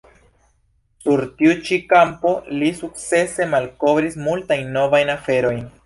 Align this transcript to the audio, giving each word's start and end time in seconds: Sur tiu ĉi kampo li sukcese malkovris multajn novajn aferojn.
Sur 1.03 1.21
tiu 1.41 1.51
ĉi 1.67 1.79
kampo 1.93 2.33
li 2.63 2.73
sukcese 2.81 3.49
malkovris 3.55 4.21
multajn 4.31 4.77
novajn 4.81 5.19
aferojn. 5.21 5.67